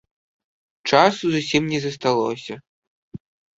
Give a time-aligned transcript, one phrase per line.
[0.91, 2.53] Часу зусім не засталося.